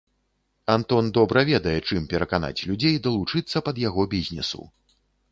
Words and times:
Антон 0.75 1.09
добра 1.17 1.41
ведае, 1.49 1.75
чым 1.91 2.07
пераканаць 2.13 2.65
людзей 2.69 2.95
далучыцца 3.07 3.57
пад 3.67 3.75
яго 3.83 4.07
бізнесу. 4.15 4.61